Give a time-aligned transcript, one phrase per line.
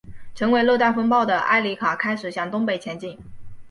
[0.33, 3.19] 成为热带风暴的埃里卡开始向东北前进。